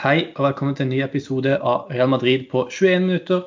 [0.00, 3.42] Hei og velkommen til en ny episode av Real Madrid på 21 minutter.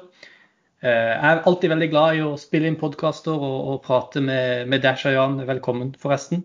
[0.86, 4.68] Eh, jeg er alltid veldig glad i å spille inn podkaster og, og, prate med,
[4.70, 5.40] med Dash og Jan.
[5.48, 6.44] Velkommen, forresten.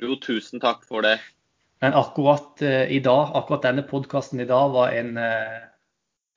[0.00, 1.18] Jo, tusen takk for det.
[1.84, 5.58] Men akkurat uh, i dag, akkurat denne podkasten i dag var en, uh,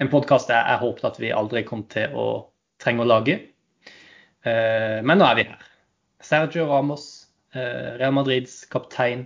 [0.03, 2.25] en podkast jeg, jeg håpet at vi aldri kom til å
[2.83, 3.37] trenge å lage.
[4.43, 5.63] Men nå er vi her.
[6.21, 7.05] Sergio Ramos,
[7.55, 9.23] Real Madrids kaptein,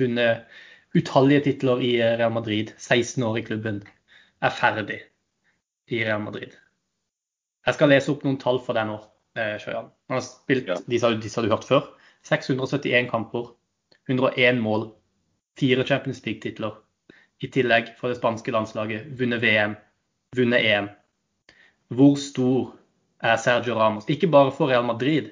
[0.00, 0.48] vunnet
[0.96, 3.82] utallige titler i eh, Real Madrid, 16 år i klubben,
[4.42, 5.00] er ferdig
[5.92, 6.56] i Real Madrid.
[7.66, 8.96] Jeg skal lese opp noen tall for deg nå,
[9.38, 9.90] eh, Sjøjan.
[10.08, 10.78] Han har spilt ja.
[10.90, 11.90] disse, disse du hørt før.
[12.26, 13.52] 671 kamper,
[14.08, 14.88] 101 mål,
[15.58, 16.78] fire Champions League-titler.
[17.44, 19.76] I tillegg for det spanske landslaget vunnet VM,
[20.36, 20.88] vunnet EM.
[21.94, 22.72] Hvor stor
[23.22, 24.08] er Sergio Ramos?
[24.10, 25.30] Ikke bare for Real Madrid,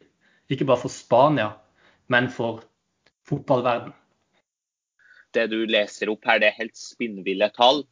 [0.53, 1.51] ikke bare for Spania,
[2.13, 2.63] men for
[3.27, 3.95] fotballverden
[5.37, 7.85] det du leser opp her, det er helt spinnville tall.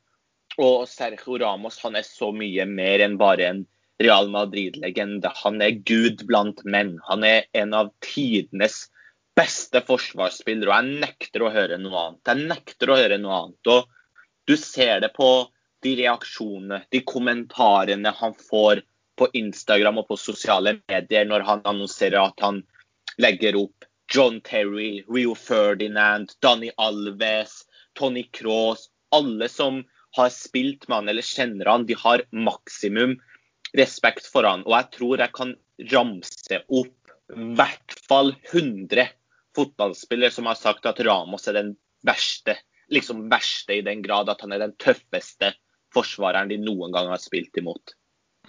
[0.61, 3.63] Og Sergio Ramos han er så mye mer enn bare en
[4.03, 5.31] Real Madrid-legende.
[5.45, 6.97] Han er gud blant menn.
[7.09, 8.87] Han er en av tidenes
[9.39, 10.69] beste forsvarsspillere.
[10.69, 12.23] Og jeg nekter å høre noe annet.
[12.29, 13.73] Jeg nekter å høre noe annet.
[13.73, 15.31] Og du ser det på
[15.83, 18.83] de reaksjonene, de kommentarene han får
[19.19, 22.62] på Instagram og på sosiale medier når han annonserer at han
[23.21, 27.63] legger opp John Terry, Rio Ferdinand, Danny Alves,
[27.99, 28.89] Tony Cross.
[29.11, 29.83] Alle som
[30.17, 33.17] har spilt med han eller kjenner han, de har maksimum
[33.79, 34.65] respekt for han.
[34.69, 35.55] Og jeg tror jeg kan
[35.93, 39.07] ramse opp i hvert fall 100
[39.57, 41.75] fotballspillere som har sagt at Ramos er den
[42.05, 42.59] verste,
[42.93, 45.55] liksom verste i den grad at han er den tøffeste
[45.93, 47.95] forsvareren de noen gang har spilt imot.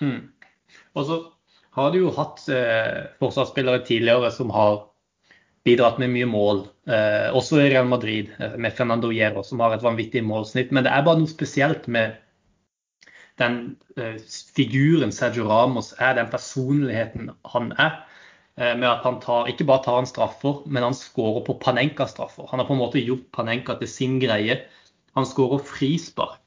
[0.01, 0.31] Mm.
[0.95, 1.19] Og så
[1.77, 4.81] har du jo hatt eh, forsvarsspillere tidligere som har
[5.67, 6.65] bidratt med mye mål.
[6.87, 10.71] Eh, også i Real Madrid eh, med Fernando Hierro, som har et vanvittig målsnitt.
[10.75, 12.17] Men det er bare noe spesielt med
[13.41, 14.19] den eh,
[14.55, 18.03] figuren Sergio Ramos er, den personligheten han er.
[18.59, 22.47] Eh, med at han tar, ikke bare tar han straffer, men han skårer på Panenka-straffer.
[22.51, 24.59] Han har på en måte gjort Panenka til sin greie.
[25.17, 26.41] Han skårer frispark.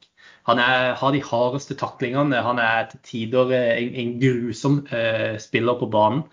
[0.47, 2.39] Han er, har de hardeste taklingene.
[2.39, 6.23] Han er til tider eh, en, en grusom eh, spiller på banen.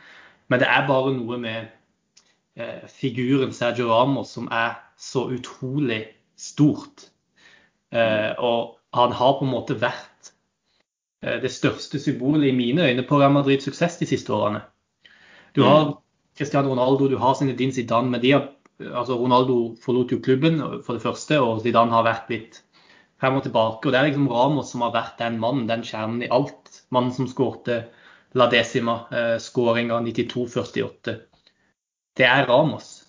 [0.53, 1.73] Men det er bare noe med
[2.87, 6.05] figuren Sergio Ramos som er så utrolig
[6.37, 7.09] stort.
[7.95, 10.33] Eh, og han har på en måte vært
[11.23, 14.65] eh, det største symbolet i mine øyne på Real Madrids suksess de siste årene.
[15.55, 15.97] Du har mm.
[16.39, 18.49] Cristiano Ronaldo, du har Zinedine Zidane, men de har,
[18.91, 22.63] altså Ronaldo forlot jo klubben for det første, og Zidane har vært litt
[23.23, 23.87] frem og tilbake.
[23.87, 26.83] og Det er liksom Ramos som har vært den mannen, den kjernen i alt.
[26.91, 27.85] Mannen som skårte
[28.35, 31.15] La Decima, eh, skåringa 92-48
[32.17, 33.05] det er Ramos,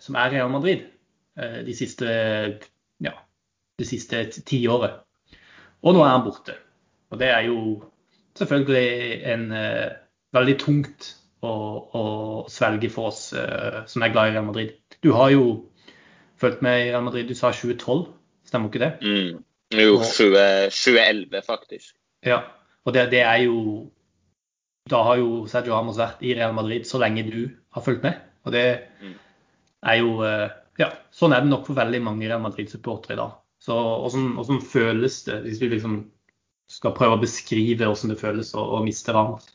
[0.00, 0.86] som er Real Madrid
[1.38, 2.06] eh, de siste,
[3.00, 3.12] ja,
[3.78, 5.02] det siste tiåret.
[5.82, 6.56] Og nå er han borte.
[7.12, 7.58] Og det er jo
[8.36, 9.92] selvfølgelig en uh,
[10.34, 11.12] veldig tungt
[11.44, 11.52] å,
[11.94, 12.04] å,
[12.50, 14.74] svelge for oss uh, som er glad i Real Madrid.
[15.04, 15.44] Du har jo
[16.40, 18.08] fulgt med i Real Madrid, du sa 2012,
[18.48, 18.92] stemmer ikke det?
[19.04, 19.44] Mm.
[19.76, 21.94] Jo, 2011 faktisk.
[22.26, 22.40] Ja,
[22.86, 23.90] og det, det, er jo
[24.90, 28.20] Da har jo Sergio Ramos vært i Real Madrid så lenge du har fulgt med.
[28.46, 28.66] Og det
[29.02, 29.16] mm.
[29.90, 30.48] er jo eh,
[30.80, 33.36] Ja, sånn er det nok for veldig mange Real Madrid-supportere i dag.
[33.64, 36.02] Så hvordan, føles det, hvis vi liksom
[36.70, 39.48] skal prøve å beskrive hvordan det føles å, å miste Ramos?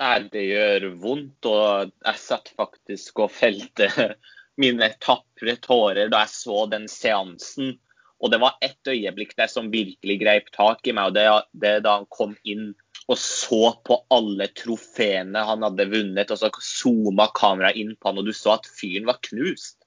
[0.00, 1.46] Nei, det gjør vondt.
[1.48, 3.88] Og jeg satt faktisk og felte
[4.60, 7.76] mine tapre tårer da jeg så den seansen.
[8.20, 11.28] Og det var ett øyeblikk der som virkelig greip tak i meg, og det,
[11.62, 12.74] det da han kom inn
[13.08, 16.30] og så på alle trofeene han hadde vunnet.
[16.30, 19.78] Og så zooma kameraet inn på han, og du så at fyren var knust.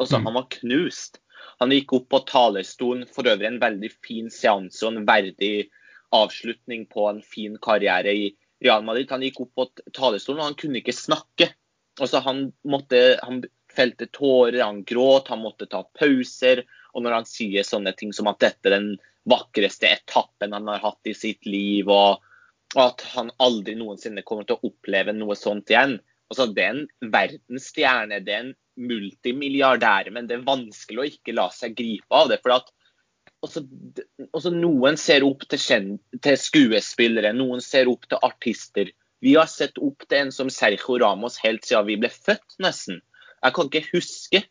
[0.00, 0.28] Altså, mm.
[0.28, 1.20] Han var knust.
[1.60, 5.68] Han gikk opp på talerstolen, for øvrig en veldig fin seanse og en verdig
[6.16, 8.30] avslutning på en fin karriere i
[8.64, 9.10] Real Madrid.
[9.12, 11.50] Han gikk opp på talerstolen, og han kunne ikke snakke.
[12.00, 16.64] Altså, han, måtte, han felte tårer, han gråt, han måtte ta pauser.
[16.94, 18.90] Og når han sier sånne ting som at dette er den
[19.28, 22.24] vakreste etappen han har hatt i sitt liv, og
[22.76, 25.96] og at han aldri noensinne kommer til å oppleve noe sånt igjen.
[26.30, 31.34] Altså, det er en verdensstjerne, det er en multimilliardær, men det er vanskelig å ikke
[31.34, 32.38] la seg gripe av det.
[32.44, 32.70] for at
[33.44, 33.64] også,
[34.36, 38.92] også Noen ser opp til, til, skuespillere, noen ser opp til artister.
[39.20, 43.02] Vi har sett opp til en som Sergio Ramos helt siden vi ble født, nesten.
[43.40, 44.44] Jeg kan ikke huske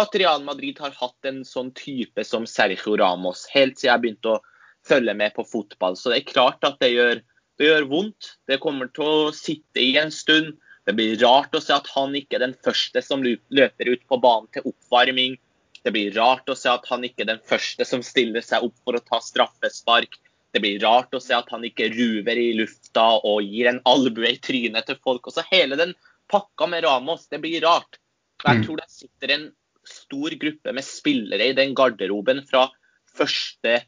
[0.00, 4.36] at Real Madrid har hatt en sånn type som Sergio Ramos, helt siden jeg begynte
[4.36, 4.42] å
[4.84, 5.96] følge med på fotball.
[5.96, 7.22] Så det er klart at det gjør
[7.58, 8.34] det gjør vondt.
[8.50, 10.56] Det kommer til å sitte i en stund.
[10.84, 14.18] Det blir rart å se at han ikke er den første som løper ut på
[14.20, 15.38] banen til oppvarming.
[15.84, 18.76] Det blir rart å se at han ikke er den første som stiller seg opp
[18.84, 20.18] for å ta straffespark.
[20.54, 24.34] Det blir rart å se at han ikke ruver i lufta og gir en albue
[24.34, 25.26] i trynet til folk.
[25.26, 25.94] Også hele den
[26.30, 27.98] pakka med Ramos, det blir rart.
[28.44, 28.64] Jeg Mm.
[28.66, 29.52] tror det sitter en
[29.84, 32.70] stor gruppe med spillere i den garderoben fra
[33.14, 33.84] første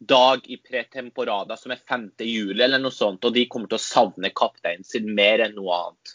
[0.00, 2.10] dag i pretemporada, som er 5.
[2.24, 5.76] juli eller noe sånt, og de kommer til å savne kapteinen sin mer enn noe
[5.76, 6.14] annet.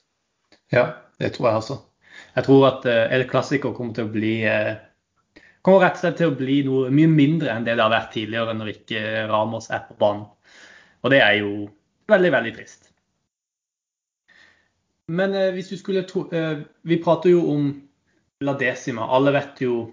[0.73, 0.85] Ja,
[1.21, 1.77] det tror jeg også.
[2.35, 4.73] Jeg tror at eh, El Clásico kommer til å bli eh,
[5.65, 8.11] kommer rett og slett til å bli noe mye mindre enn det det har vært
[8.15, 10.25] tidligere når ikke Ramos er på banen.
[11.05, 11.53] Og det er jo
[12.09, 12.89] veldig, veldig trist.
[15.13, 17.69] Men eh, hvis du skulle tro Vi prater jo om
[18.41, 19.05] La Decima.
[19.13, 19.83] Alle vet jo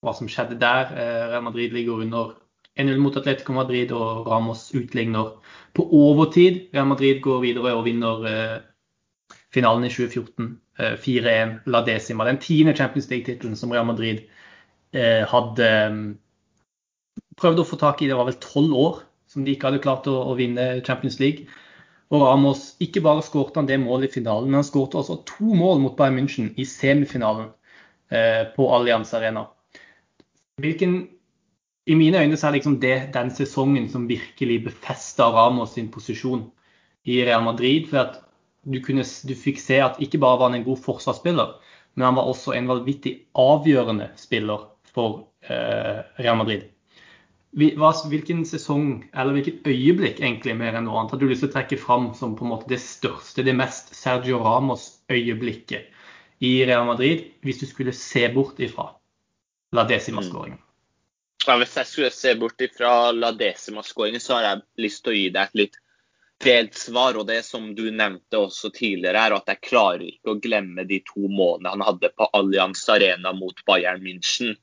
[0.00, 0.94] hva som skjedde der.
[1.28, 2.32] Real Madrid ligger under
[2.78, 5.34] 1-0 mot Atletico Madrid, og Ramos utligner
[5.74, 6.68] på overtid.
[6.74, 8.56] Real Madrid går videre og vinner eh,
[9.54, 10.48] finalen i 2014.
[10.78, 12.26] eh, 4-1 La Decima.
[12.28, 14.24] Den tiende Champions League-tittelen som Real Madrid
[14.92, 16.06] eh, hadde mm,
[17.38, 18.10] prøvd å få tak i.
[18.10, 21.48] Det var vel tolv år som de ikke hadde klart å, å vinne Champions League.
[22.08, 25.52] Og Ramos, ikke bare skårte han det målet i finalen, men han skårte også to
[25.52, 27.50] mål mot Bayern München i semifinalen
[28.08, 29.44] eh, på Allianz Arena.
[30.62, 31.02] Hvilken,
[31.88, 36.50] I mine øyne så er liksom det den sesongen som virkelig befesta Ramos sin posisjon
[37.08, 37.88] i Real Madrid.
[37.88, 38.18] for at
[38.64, 41.54] du, kunne, du fikk se at ikke bare var han en god forsvarsspiller,
[41.94, 46.68] men han var også en vanvittig avgjørende spiller for eh, Real Madrid.
[47.56, 51.56] Hvilken sesong, eller hvilket øyeblikk egentlig mer enn noe annet, har du lyst til å
[51.56, 55.88] trekke fram som på en måte det største, det mest Sergio Ramos-øyeblikket
[56.44, 58.90] i Real Madrid, hvis du skulle se bort ifra
[59.72, 60.60] La Decima-skåringen?
[61.48, 65.16] Ja, hvis jeg skulle se bort fra La Decima-skåringen, så har jeg lyst til å
[65.16, 65.78] gi deg et litt
[66.44, 67.16] delt svar.
[67.16, 71.00] Og det som du nevnte også tidligere, er at jeg klarer ikke å glemme de
[71.08, 74.58] to målene han hadde på Allianz Arena mot Bayern München.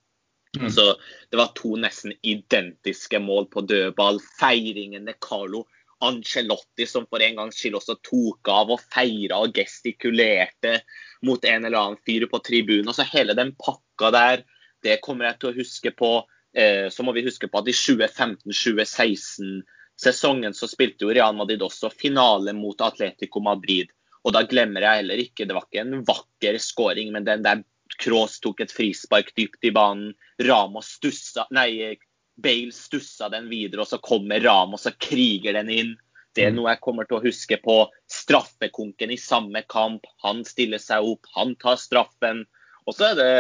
[0.60, 0.70] Mm.
[0.72, 0.86] Så
[1.32, 4.22] det var to nesten identiske mål på dødball.
[4.38, 5.64] Feiringen til Carlo
[6.06, 10.78] Ancelotti, som for en gangs skyld også tok av og feira og gestikulerte
[11.26, 12.94] mot en eller annen fyr på tribunen.
[12.94, 14.46] Og så hele den pakka der,
[14.86, 16.14] det kommer jeg til å huske på.
[16.56, 21.90] Eh, så må vi huske på at i 2015-2016-sesongen så spilte jo Real Madrid også
[21.92, 23.88] finale mot Atletico Madrid.
[24.26, 27.64] Og da glemmer jeg heller ikke, det var ikke en vakker skåring, men den der
[28.02, 30.16] Kroos tok et frispark dypt i banen.
[30.42, 31.98] Ramos stussa Nei,
[32.36, 35.94] Bale stussa den videre, og så kommer Ramos og kriger den inn.
[36.36, 37.76] Det er noe jeg kommer til å huske på.
[38.12, 40.04] Straffekonken i samme kamp.
[40.26, 42.44] Han stiller seg opp, han tar straffen.
[42.84, 43.36] Og så er det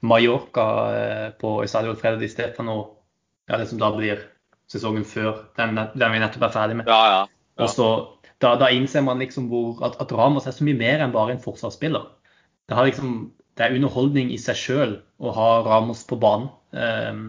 [0.03, 0.67] Mallorca
[0.97, 2.79] eh, på Estadio Alfredo Di Stefano,
[3.49, 4.23] ja, det som da blir
[4.71, 6.91] sesongen før den, den vi nettopp er ferdig med.
[6.91, 7.21] Ja, ja.
[7.29, 7.63] ja.
[7.63, 7.89] Og så,
[8.43, 11.37] da, da innser man liksom hvor, at, at Ramos er så mye mer enn bare
[11.37, 12.09] en forsvarsspiller.
[12.67, 13.15] Det, har liksom,
[13.59, 16.51] det er underholdning i seg sjøl å ha Ramos på banen.
[16.73, 17.25] Um,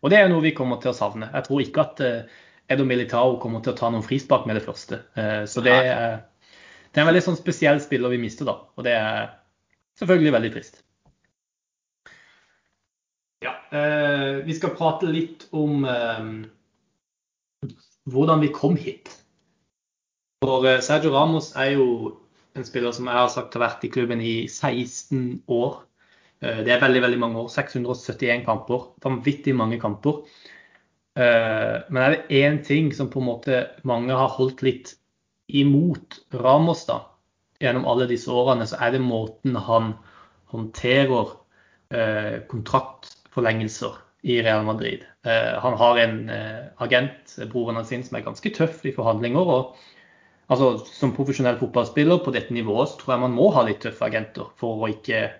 [0.00, 1.30] og det er jo noe vi kommer til å savne.
[1.32, 2.40] Jeg tror ikke at uh,
[2.70, 5.02] Edo Militao kommer til å ta noen frispark med det første.
[5.16, 6.20] Uh, så det er,
[6.90, 8.58] det er en veldig sånn spesiell spiller vi mister da.
[8.76, 9.30] Og det er
[10.00, 10.82] selvfølgelig veldig trist.
[13.70, 16.32] Uh, vi skal prate litt om um,
[18.10, 19.12] hvordan vi kom hit.
[20.40, 21.86] For eh, Sergio Ramos er jo
[22.56, 25.82] en spiller som jeg har sagt har vært i klubben i 16 år.
[26.40, 27.50] Eh, Det er veldig veldig mange år.
[27.52, 28.88] 671 kamper.
[29.04, 30.22] Vanvittig mange kamper.
[31.16, 34.94] Eh, Men er det én ting som på en måte mange har holdt litt
[35.48, 37.00] imot Ramos da,
[37.60, 39.94] gjennom alle disse årene, så er det måten han
[40.52, 41.36] håndterer
[41.90, 42.40] eh,
[43.30, 45.04] kontraktforlengelser i Real Madrid.
[45.24, 49.40] Eh, Han har en eh, agent, broren hans, som er ganske tøff i forhandlinger.
[49.40, 49.76] og
[50.48, 54.04] altså, Som profesjonell fotballspiller på dette nivået så tror jeg man må ha litt tøffe
[54.04, 55.32] agenter for å ikke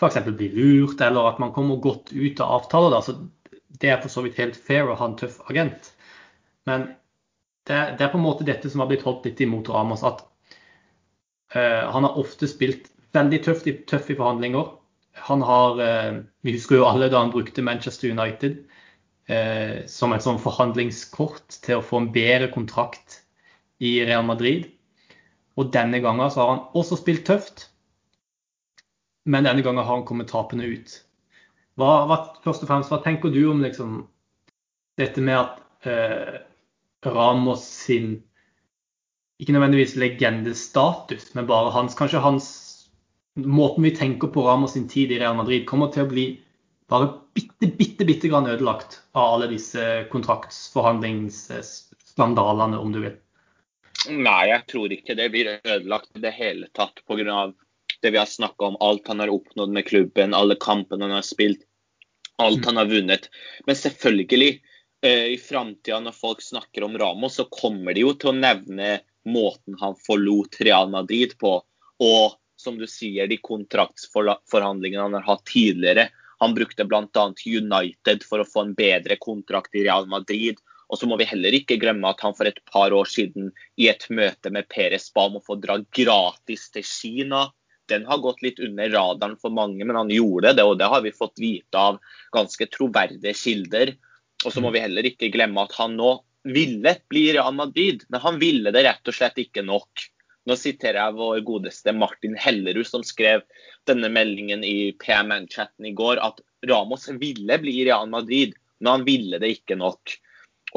[0.00, 0.20] f.eks.
[0.24, 2.90] bli lurt, eller at man kommer godt ut av avtaler.
[2.90, 3.02] Da.
[3.02, 3.16] Så
[3.80, 5.92] det er for så vidt helt fair å ha en tøff agent.
[6.66, 6.94] Men
[7.66, 10.02] det er, på en måte dette som har blitt holdt litt imot Ramos.
[10.02, 10.24] At
[11.54, 14.79] eh, han har ofte spilt veldig tøft i, tøff i forhandlinger.
[15.28, 18.64] Han har, eh, Vi husker jo alle da han brukte Manchester United
[19.28, 23.20] eh, som et sånn forhandlingskort til å få en bedre kontrakt
[23.80, 24.70] i Real Madrid.
[25.56, 27.68] Og denne gangen så har han også spilt tøft,
[29.26, 31.00] men denne gangen har han kommet tapende ut.
[31.80, 34.02] hva, hva, først og fremst, hva tenker du om liksom,
[35.00, 36.40] dette med at eh,
[37.06, 38.18] Ramos sin
[39.40, 42.48] ikke nødvendigvis legendestatus, men bare hans, kanskje hans
[43.36, 46.40] måten vi tenker på Ramos sin tid i Real Madrid, kommer til å bli
[46.90, 53.12] bare bitte, bitte, bitte grann ødelagt av alle disse kontraktsforhandlingsskandalene, om du vil?
[54.10, 57.52] Nei, jeg tror ikke det blir ødelagt i det hele tatt pga.
[58.00, 58.76] det vi har snakka om.
[58.80, 61.60] Alt han har oppnådd med klubben, alle kampene han har spilt,
[62.38, 63.30] alt han har vunnet.
[63.66, 64.60] Men selvfølgelig,
[65.02, 69.00] eh, i framtida når folk snakker om Ramos, så kommer de jo til å nevne
[69.28, 71.62] måten han forlot Real Madrid på.
[72.00, 76.08] Og som du sier, de kontraktsforhandlingene han har hatt tidligere.
[76.40, 77.24] Han brukte bl.a.
[77.46, 80.60] United for å få en bedre kontrakt i Real Madrid.
[80.90, 83.86] Og så må vi heller ikke glemme at han for et par år siden i
[83.92, 87.44] et møte med Perez ba om å få dra gratis til Kina.
[87.90, 90.66] Den har gått litt under radaren for mange, men han gjorde det.
[90.66, 92.00] Og det har vi fått vite av
[92.34, 93.94] ganske troverdige kilder.
[94.44, 96.16] Og så må vi heller ikke glemme at han nå
[96.48, 100.08] ville bli Real Madrid, men han ville det rett og slett ikke nok.
[100.48, 103.44] Nå siterer jeg vår godeste Martin Hellerud, som skrev
[103.88, 109.06] denne meldingen i PMN-chatten i går, at Ramos ville bli i Real Madrid, men han
[109.06, 110.16] ville det ikke nok.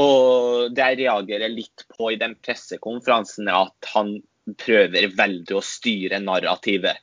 [0.02, 4.18] Og det jeg reagerer litt på i den pressekonferansen, er at han
[4.60, 7.00] prøver veldig å styre narrativet.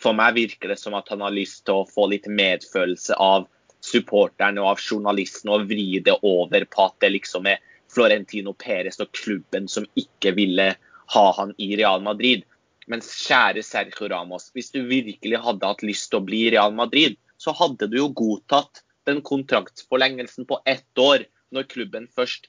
[0.00, 3.48] For meg virker det som at han har lyst til å få litt medfølelse av
[3.84, 8.98] supporterne og av journalistene og vri det over på at det liksom er Florentino Perez
[9.02, 10.72] og klubben som ikke ville
[11.12, 12.44] ha han i Real Madrid.
[12.90, 16.74] Mens kjære Sergio Ramos, hvis du virkelig hadde hatt lyst til å bli i Real
[16.76, 22.48] Madrid, så hadde du jo godtatt den kontraktsforlengelsen på ett år, når klubben først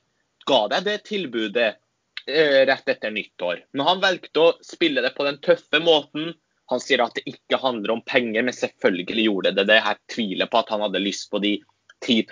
[0.49, 1.67] ga deg det tilbudet
[2.27, 3.63] eh, rett etter nyttår.
[3.73, 6.33] Men han valgte å spille det på den tøffe måten.
[6.71, 9.81] Han sier at det ikke handler om penger, men selvfølgelig gjorde det det.
[9.81, 11.57] Jeg tviler på at han hadde lyst på de
[12.05, 12.25] 10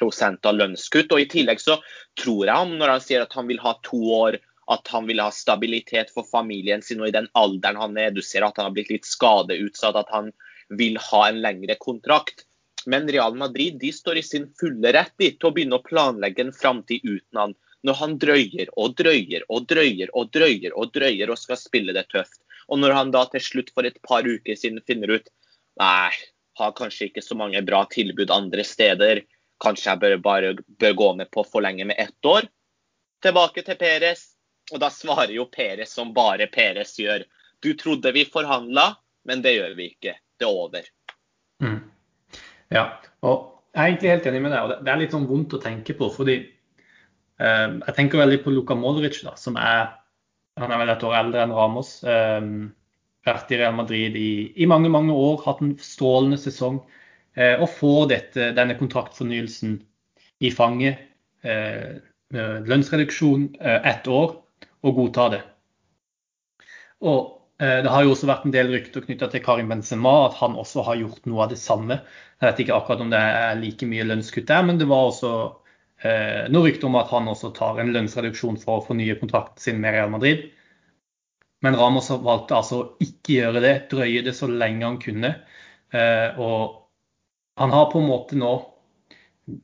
[0.43, 1.13] av lønnskutt.
[1.13, 1.77] Og I tillegg så
[2.19, 4.39] tror jeg ham når han sier at han vil ha to år
[4.71, 7.01] at han ville ha stabilitet for familien sin.
[7.01, 10.11] Og i den alderen han er, du ser at han har blitt litt skadeutsatt, at
[10.13, 10.31] han
[10.69, 12.45] vil ha en lengre kontrakt.
[12.85, 16.55] Men Real Madrid de står i sin fulle rett til å begynne å planlegge en
[16.55, 17.55] framtid uten han.
[17.83, 22.05] Når han drøyer og drøyer og drøyer og drøyer og drøyer og skal spille det
[22.11, 22.39] tøft.
[22.71, 25.27] Og når han da til slutt for et par uker siden finner ut
[25.79, 26.11] nei,
[26.59, 29.23] har kanskje ikke så mange bra tilbud andre steder.
[29.63, 32.47] Kanskje jeg bør bare bør gå med på å forlenge med ett år.
[33.23, 34.32] Tilbake til Peres.
[34.71, 37.25] Og da svarer jo Peres som bare Peres gjør.
[37.63, 38.93] Du trodde vi forhandla,
[39.27, 40.15] men det gjør vi ikke.
[40.39, 40.87] Det er over.
[41.63, 41.81] Mm.
[42.73, 42.85] Ja,
[43.23, 44.63] og jeg er egentlig helt enig med deg.
[44.63, 46.09] og Det er litt sånn vondt å tenke på.
[46.13, 49.91] fordi eh, Jeg tenker veldig på Luka Modric, da, som er
[50.61, 51.95] han er vel et år eldre enn Ramos.
[52.05, 52.43] Eh,
[53.25, 56.81] vært i Real Madrid i, i, mange mange år, hatt en strålende sesong.
[57.33, 59.79] Eh, og får dette, denne kontraktfornyelsen
[60.43, 61.09] i fanget.
[61.41, 61.97] Eh,
[62.33, 64.42] lønnsreduksjon eh, ett år
[64.83, 65.41] å godta det.
[67.03, 67.19] Og
[67.61, 70.57] eh, Det har jo også vært en del rykter knytta til Karim Benzema, at han
[70.59, 71.99] også har gjort noe av det samme.
[72.39, 75.33] Jeg vet ikke akkurat om det er like mye lønnskutt der, men det var også
[76.03, 79.81] eh, noe rykter om at han også tar en lønnsreduksjon for å fornye kontrakten sin
[79.83, 80.49] med Real Madrid.
[81.63, 85.35] Men Ramos valgte altså å ikke gjøre det, drøye det så lenge han kunne.
[85.95, 86.89] Eh, og
[87.61, 88.51] han har på en måte nå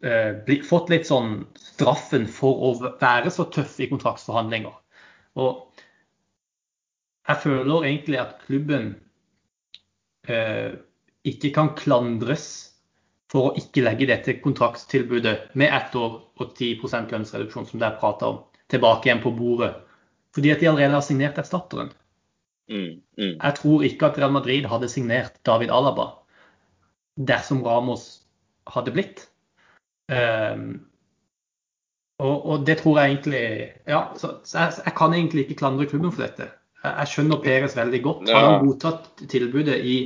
[0.06, 2.70] eh, fått litt sånn straffen for å
[3.02, 4.78] være så tøff i kontraktsforhandlinger.
[5.40, 5.84] Og
[7.30, 8.92] jeg føler egentlig at klubben
[10.28, 10.74] eh,
[11.28, 12.48] ikke kan klandres
[13.30, 16.80] for å ikke legge dette kontraktstilbudet med ett år og 10
[17.12, 18.40] lønnsreduksjon, som det er prata om,
[18.74, 19.76] tilbake igjen på bordet.
[20.34, 21.92] Fordi at de allerede har signert erstatteren.
[22.70, 23.36] Mm, mm.
[23.36, 26.12] Jeg tror ikke at Real Madrid hadde signert David Alaba
[27.20, 28.24] dersom Ramos
[28.70, 29.26] hadde blitt.
[30.10, 30.89] Um,
[32.20, 33.44] og, og, det tror jeg egentlig
[33.88, 36.50] Ja, så, så jeg, jeg, kan egentlig ikke klandre klubben for dette.
[36.84, 38.30] Jeg, jeg skjønner Peres veldig godt.
[38.30, 39.98] Hadde han godtatt tilbudet i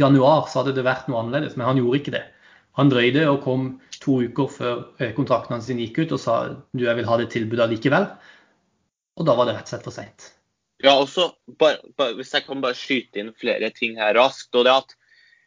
[0.00, 2.24] januar, så hadde det vært noe annerledes, men han gjorde ikke det.
[2.74, 3.66] Han drøyde og kom
[4.02, 7.28] to uker før eh, kontrakten hans gikk ut og sa du, jeg vil ha det
[7.30, 8.08] tilbudet likevel.
[9.14, 10.32] Og da var det rett og slett for seint.
[10.82, 14.50] Ja, også, bare, bare, Hvis jeg kan bare skyte inn flere ting her raskt.
[14.58, 14.96] og det at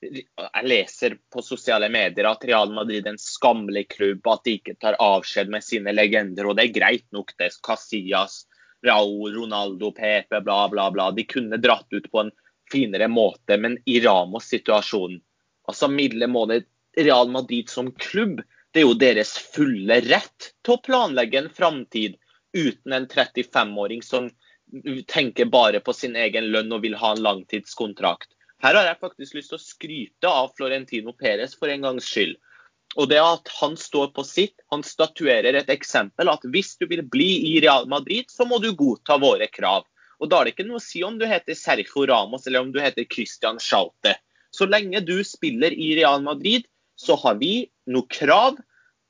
[0.02, 4.76] jeg leser på sosiale medier at Real Madrid er en skammelig klubb, at de ikke
[4.82, 6.50] tar avskjed med sine legender.
[6.50, 7.52] Og det er greit nok, det.
[7.66, 8.44] Casillas,
[8.86, 11.10] Raúl, Ronaldo, Pepe, bla, bla, bla.
[11.12, 12.34] De kunne dratt ut på en
[12.72, 15.22] finere måte, men i Ramos situasjon
[15.68, 16.64] Altså middelmålet
[16.96, 18.40] Real Madrid som klubb,
[18.72, 22.16] det er jo deres fulle rett til å planlegge en framtid
[22.56, 24.30] uten en 35-åring som
[25.12, 28.32] tenker bare på sin egen lønn og vil ha en langtidskontrakt.
[28.64, 32.38] Her har jeg faktisk lyst til å skryte av Florentino Perez for en gangs skyld.
[32.98, 37.04] Og det at han står på sitt, han statuerer et eksempel at hvis du vil
[37.06, 39.86] bli i Real Madrid, så må du godta våre krav.
[40.18, 42.72] Og Da er det ikke noe å si om du heter Sergio Ramos eller om
[42.74, 44.16] du heter Christian Schaute.
[44.50, 46.66] Så lenge du spiller i Real Madrid,
[46.98, 48.58] så har vi noe krav.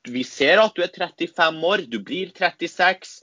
[0.04, 3.22] Vi ser at du er 35 år, du blir 36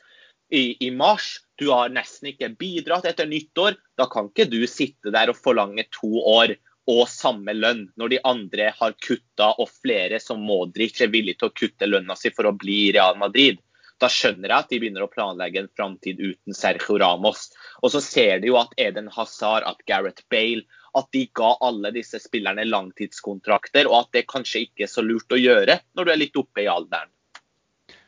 [0.50, 1.38] i, i mars.
[1.58, 3.78] Du har nesten ikke bidratt etter nyttår.
[3.98, 6.56] Da kan ikke du sitte der og forlange to år
[6.90, 11.48] og samme lønn, når de andre har kutta og flere som Modric er villig til
[11.48, 13.62] å kutte lønna si for å bli i Real Madrid
[14.02, 17.48] da skjønner jeg at de begynner å planlegge en framtid uten Sergio Ramos.
[17.82, 21.90] Og så ser de jo at Eden Hazard, at Gareth Bale, at de ga alle
[21.94, 26.12] disse spillerne langtidskontrakter, og at det kanskje ikke er så lurt å gjøre når du
[26.12, 27.10] er litt oppe i alderen.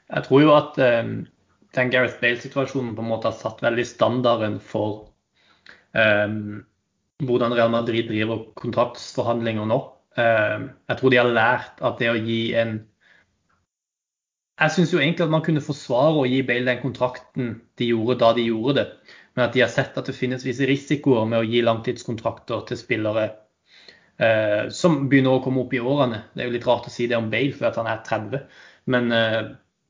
[0.06, 1.16] Jeg tror jo at um,
[1.76, 5.06] den Gareth Bale-situasjonen på en måte har satt veldig standarden for
[5.92, 6.64] um,
[7.24, 9.78] hvordan Real Madrid driver kontraktsforhandlinger nå.
[10.16, 12.78] Um, jeg tror de har lært at det å gi en
[14.56, 18.14] jeg syns jo egentlig at man kunne forsvare å gi Bale den kontrakten de gjorde
[18.22, 18.84] da de gjorde det.
[19.36, 22.80] Men at de har sett at det finnes visse risikoer med å gi langtidskontrakter til
[22.80, 23.26] spillere
[24.16, 26.22] uh, som begynner å komme opp i årene.
[26.32, 28.46] Det er jo litt rart å si det om Bale, for at han er 30.
[28.92, 29.40] Men eh,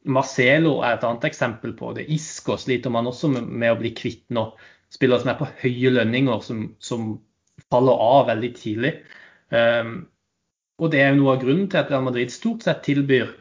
[0.06, 2.06] Marcelo er et annet eksempel på det.
[2.12, 4.48] Isco sliter man også med, å bli kvitt nå.
[4.92, 7.08] Spillere som er på høye lønninger, som, som
[7.72, 8.92] faller av veldig tidlig.
[9.50, 10.06] Um,
[10.78, 13.32] og det er jo noe av grunnen til at Real Madrid stort sett tilbyr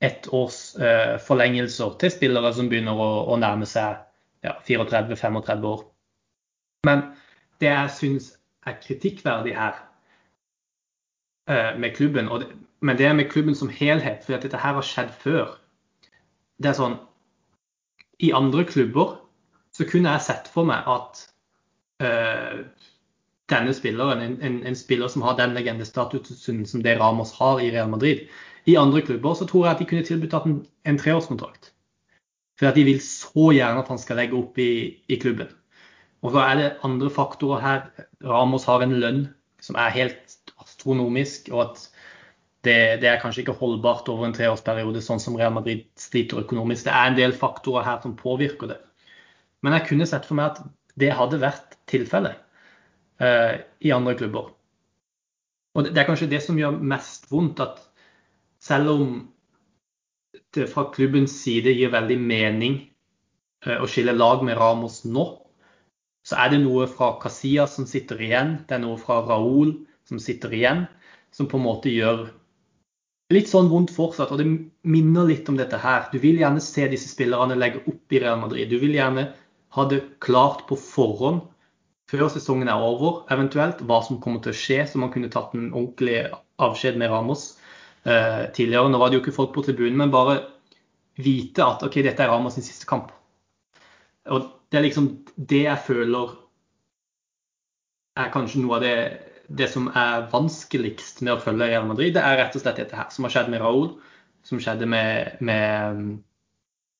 [0.00, 3.98] ett års eh, forlengelser til spillere som begynner å, å nærme seg
[4.46, 5.82] ja, 34-35 år.
[6.88, 7.02] Men
[7.60, 8.30] det jeg syns
[8.64, 9.76] er kritikkverdig her
[11.50, 12.48] uh, med klubben, det,
[12.80, 15.59] men det er med klubben som helhet, for dette her har skjedd før.
[16.60, 16.98] Det er sånn
[18.20, 19.18] I andre klubber
[19.76, 21.20] så kunne jeg sett for meg at
[22.04, 22.64] øh,
[23.50, 27.70] denne spilleren, en, en, en, spiller som har den legendestatusen som det Ramos har i
[27.70, 28.26] Real Madrid,
[28.68, 31.72] i andre klubber, så tror jeg at de kunne tilbudt en, en treårskontrakt.
[32.58, 35.48] For at de vil så gjerne at han skal legge opp i, i klubben.
[36.20, 37.80] Og så er det andre faktorer her.
[38.26, 39.22] Ramos har en lønn
[39.64, 41.86] som er helt astronomisk, og at
[42.66, 46.84] det, det, er kanskje ikke holdbart over en treårsperiode, sånn som Real Madrid sliter økonomisk.
[46.86, 48.78] Det er en del faktorer her som påvirker det.
[49.64, 50.62] Men jeg kunne sett for meg at
[51.00, 52.36] det hadde vært tilfellet
[53.22, 54.50] uh, i andre klubber.
[55.76, 57.80] Og det, det, er kanskje det som gjør mest vondt, at
[58.60, 59.12] selv om
[60.54, 62.80] det fra klubbens side gir veldig mening
[63.64, 65.24] eh, å skille lag med Ramos nå,
[66.26, 69.72] så er det noe fra Casillas som sitter igjen, det er noe fra Raúl
[70.08, 70.84] som sitter igjen,
[71.32, 72.26] som på en måte gjør
[73.34, 74.32] litt sånn vondt fortsatt.
[74.34, 74.48] Og det
[74.82, 76.08] minner litt om dette her.
[76.12, 78.70] Du vil gjerne se disse spillerne legge opp i Real Madrid.
[78.70, 79.30] Du vil gjerne
[79.76, 81.44] ha det klart på forhånd
[82.10, 85.52] før sesongen er over, eventuelt, hva som kommer til å skje, så man kunne tatt
[85.54, 86.24] en ordentlig
[86.58, 87.44] avskjed med Ramos
[88.02, 88.90] eh, tidligere.
[88.90, 90.40] Nå var det jo ikke folk på tribunen, men bare
[91.22, 93.12] vite at OK, dette er Ramos sin siste kamp.
[94.30, 96.34] Og det er liksom det jeg føler
[98.18, 98.96] er kanskje noe av det,
[99.50, 102.14] det som er vanskeligst med å følge Real Madrid.
[102.14, 103.88] Det er rett og slett dette her, som har skjedd med Raúl,
[104.46, 106.04] som skjedde med, med,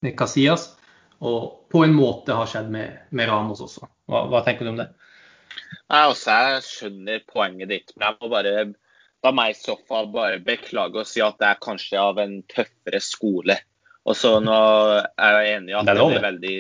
[0.05, 0.73] med Casillas,
[1.21, 3.87] og på en måte har skjedd med, med Ramos også.
[4.11, 4.89] Hva, hva, tenker du om det?
[5.61, 8.55] Jeg, også, jeg skjønner poenget ditt, men jeg må bare
[9.21, 12.21] da må jeg i så fall bare beklage og si at det er kanskje av
[12.23, 13.59] en tøffere skole.
[14.09, 14.57] Og så nå
[14.97, 16.55] er jeg enig i at det, er veldig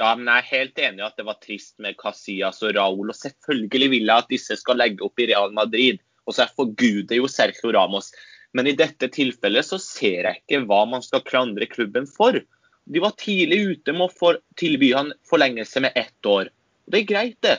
[0.00, 3.12] ja, men jeg er helt enig i at det var trist med Casillas og Raúl.
[3.12, 6.00] Og selvfølgelig vil jeg at disse skal legge opp i Real Madrid.
[6.26, 8.10] Og så forguder jo Sergio Ramos.
[8.54, 12.40] Men i dette tilfellet så ser jeg ikke hva man skal klandre klubben for.
[12.84, 16.50] De var tidlig ute med å tilby han forlengelse med ett år.
[16.90, 17.58] Det er greit, det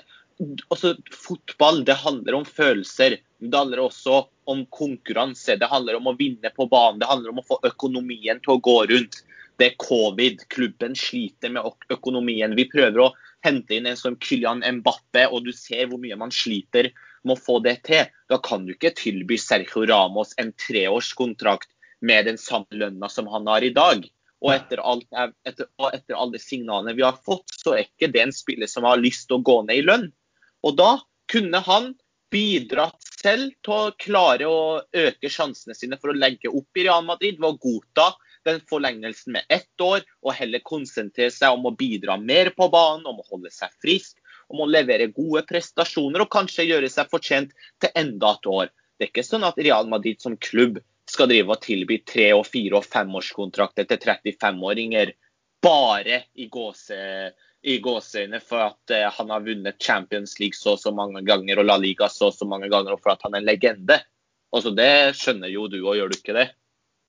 [0.69, 3.17] altså, fotball det handler om følelser.
[3.39, 5.57] Det handler også om konkurranse.
[5.59, 6.99] Det handler om å vinne på banen.
[7.01, 9.23] Det handler om å få økonomien til å gå rundt.
[9.59, 10.43] Det er covid.
[10.51, 12.55] Klubben sliter med økonomien.
[12.57, 13.11] Vi prøver å
[13.45, 16.91] hente inn en som Kylian Mbappe, og du ser hvor mye man sliter
[17.23, 18.09] med å få det til.
[18.31, 21.71] Da kan du ikke tilby Sergio Ramos en treårskontrakt
[22.05, 24.05] med den samme lønna som han har i dag.
[24.45, 25.07] Og etter, alt,
[25.47, 29.01] etter, etter alle signalene vi har fått, så er ikke det en spiller som har
[29.01, 30.09] lyst til å gå ned i lønn.
[30.65, 30.97] Og da
[31.31, 31.93] kunne han
[32.33, 37.05] bidratt selv til å klare å øke sjansene sine for å legge opp i Real
[37.07, 38.11] Madrid ved å godta
[38.45, 43.05] den forlengelsen med ett år, og heller konsentrere seg om å bidra mer på banen,
[43.09, 44.17] om å holde seg frisk,
[44.49, 48.73] om å levere gode prestasjoner og kanskje gjøre seg fortjent til enda et år.
[48.95, 50.79] Det er ikke sånn at Real Madrid som klubb
[51.09, 55.13] skal drive og tilby tre- og fire- og femårskontrakter til 35-åringer
[55.65, 57.01] bare i gåse
[57.65, 61.61] i gåseøyne for at uh, han har vunnet Champions League så og så mange ganger
[61.61, 63.97] og La Liga så og så mange ganger, og for at han er en legende.
[64.53, 66.45] Altså, Det skjønner jo du òg, gjør du ikke det?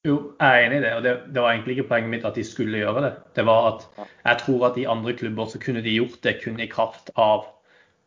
[0.06, 0.94] Jo, jeg er enig i det.
[0.94, 3.12] og det, det, var egentlig ikke poenget mitt at de skulle gjøre det.
[3.34, 6.60] Det var at jeg tror at i andre klubber så kunne de gjort det kun
[6.62, 7.48] i kraft av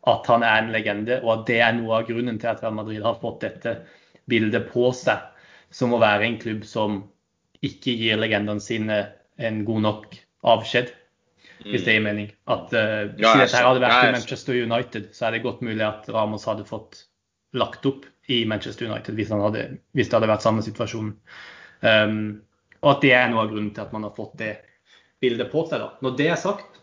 [0.08, 2.78] at han er en legende, og at det er noe av grunnen til at Real
[2.78, 3.76] Madrid har fått dette
[4.32, 5.20] bildet på seg,
[5.76, 7.02] som å være en klubb som
[7.66, 9.02] ikke gir legendene sine
[9.36, 10.94] en god nok avskjed
[11.66, 12.30] hvis det gir mening.
[12.48, 15.84] At uh, Hvis ja, dette hadde vært i Manchester United, så er det godt mulig
[15.84, 17.04] at Ramos hadde fått
[17.58, 19.66] lagt opp i Manchester United hvis, hadde,
[19.98, 21.12] hvis det hadde vært samme situasjon.
[21.82, 22.42] Um,
[22.82, 24.54] og at det er noe av grunnen til at man har fått det
[25.24, 25.84] bildet på seg.
[25.84, 25.90] da.
[26.04, 26.80] Når det er sagt,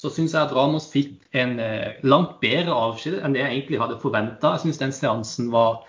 [0.00, 3.80] så syns jeg at Ramos fikk en eh, langt bedre avskjed enn det jeg egentlig
[3.80, 4.54] hadde forventa.
[4.54, 5.86] Jeg syns den seansen var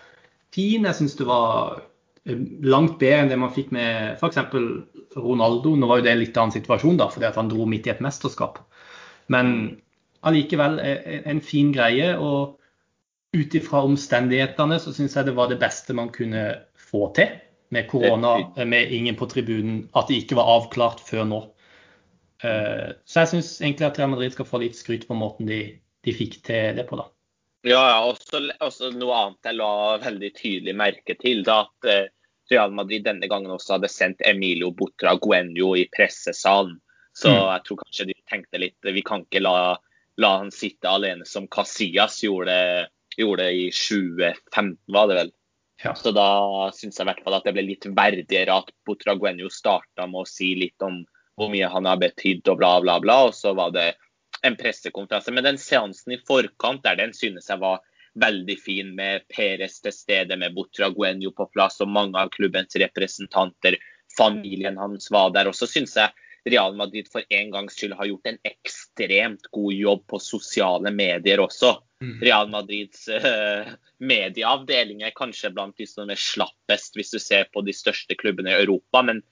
[0.55, 0.87] fin.
[0.87, 1.81] Jeg syns det var
[2.27, 4.39] Eh, langt bedre enn det man fikk med f.eks.
[5.17, 5.75] Ronaldo.
[5.75, 8.03] Nå var jo det en litt annen situasjon, da, fordi han dro midt i et
[8.03, 8.59] mesterskap.
[9.33, 9.77] Men
[10.27, 12.13] allikevel eh, en fin greie.
[12.19, 12.57] Og
[13.37, 16.49] ut ifra omstendighetene så syns jeg det var det beste man kunne
[16.89, 17.35] få til.
[17.73, 21.43] Med korona, eh, med ingen på tribunen, at det ikke var avklart før nå.
[22.37, 25.57] Så jeg syns egentlig at Real Madrid skal få litt skryt på måten de,
[26.05, 27.07] de fikk til det på, da.
[27.65, 29.71] Ja, ja også, også, noe annet jeg la
[30.03, 31.41] veldig tydelig merke til.
[31.47, 32.11] Da, at
[32.51, 36.77] Real Madrid denne gangen også hadde sendt Emilio Botra Guenio i pressesalen.
[37.17, 37.37] Så mm.
[37.37, 39.55] jeg tror kanskje de tenkte litt Vi kan ikke la,
[40.21, 42.57] la han sitte alene som Casillas gjorde,
[43.17, 45.31] gjorde i 2015, var det vel.
[45.83, 45.93] Ja.
[45.95, 50.07] Så da syns jeg i hvert fall at det ble litt verdigere at Botraguenio starta
[50.09, 51.03] med å si litt om
[51.37, 53.17] hvor mye han har betydd og bla, bla, bla.
[53.29, 53.91] Og så var det
[54.47, 55.33] en pressekonferanse.
[55.33, 57.83] Men den seansen i forkant der, den synes jeg var
[58.17, 63.77] veldig fin med Peres til stede, med Botraguenio på plass og mange av klubbens representanter.
[64.17, 65.51] Familien hans var der.
[65.51, 66.09] Og så syns jeg
[66.47, 71.43] Real Madrid for en gangs skyld har gjort en ekstremt god jobb på sosiale medier
[71.43, 71.75] også.
[72.03, 72.19] Mm.
[72.21, 77.63] Real Madrids uh, medieavdeling er kanskje blant de som er slappest hvis du ser på
[77.65, 79.23] de største klubbene i Europa, men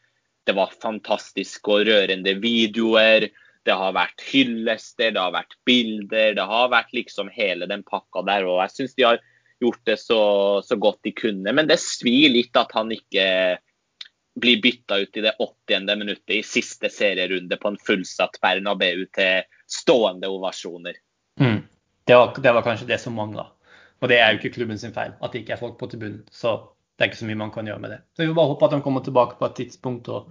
[0.45, 3.29] det var fantastiske og rørende videoer.
[3.65, 8.21] Det har vært hyllester, det har vært bilder, det har vært liksom hele den pakka
[8.27, 8.45] der.
[8.49, 9.21] Og jeg syns de har
[9.63, 10.19] gjort det så,
[10.65, 11.53] så, godt de kunne.
[11.53, 13.25] Men det svir litt at han ikke
[14.35, 15.89] blir bytta ut i det 80.
[15.97, 20.99] minuttet i siste serierunde på en fullsatt Bernabeu til stående ovasjoner.
[21.41, 21.63] Mm.
[22.05, 23.47] Det, var, det, var, kanskje det som mangla.
[24.01, 26.21] Og det er jo ikke klubben sin feil at det ikke er folk på tribunen.
[26.31, 26.57] Så
[26.95, 28.01] det er ikke så mye man kan gjøre med det.
[28.13, 30.29] Så vi får bare håpe at han kommer tilbake på et tidspunkt og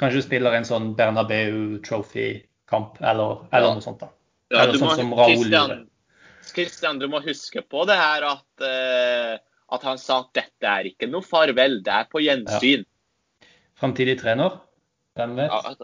[0.00, 2.28] kanskje spiller en sånn Bernabeu Trophy
[2.68, 3.74] kamp, eller, eller ja.
[3.78, 4.02] noe sånt.
[4.02, 4.10] da.
[4.52, 5.78] Ja, eller sånn som Raoul gjorde.
[6.46, 9.34] Christian, du må huske på det her at, uh,
[9.74, 12.84] at han sa at dette er ikke noe farvel, det er på gjensyn.
[12.86, 13.50] Ja.
[13.80, 14.60] Framtidig trener?
[15.18, 15.52] Hvem vet?
[15.52, 15.74] Ja,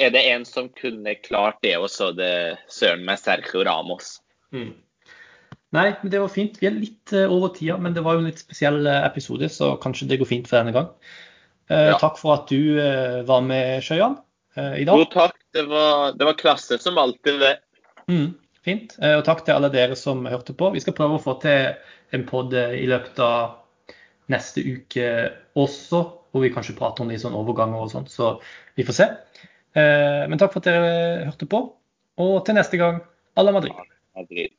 [0.00, 2.32] er det en som kunne klart det også, det
[2.72, 4.18] søren med Sergio Ramos.
[4.56, 4.70] Mm.
[5.76, 6.56] Nei, men det var fint.
[6.58, 9.46] Vi er litt uh, over tida, men det var jo en litt spesiell uh, episode,
[9.52, 10.88] så kanskje det går fint for denne gang.
[11.70, 11.98] Eh, ja.
[12.02, 12.74] Takk for at du
[13.28, 14.16] var med, Sjøyan,
[14.58, 14.98] i dag.
[14.98, 15.36] Jo, takk.
[15.54, 17.52] Det var, det var, klasse som alltid, det.
[18.10, 18.34] Mm,
[18.64, 18.96] fint.
[19.02, 20.70] Eh, og takk til alle dere som hørte på.
[20.74, 21.72] Vi skal prøve å få til
[22.14, 23.94] en pod eh, i løpet av
[24.30, 25.06] neste uke
[25.58, 28.06] også, hvor vi kanskje prater om litt sånn overganger og sånn.
[28.10, 28.36] Så
[28.78, 29.08] vi får se.
[29.78, 30.92] Eh, men takk for at dere
[31.28, 31.64] hørte på.
[32.20, 33.02] Og til neste gang,
[33.34, 33.54] à la
[34.16, 34.52] Madrid.